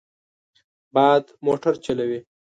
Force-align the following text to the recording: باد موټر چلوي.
باد 0.93 1.25
موټر 1.45 1.73
چلوي. 1.85 2.19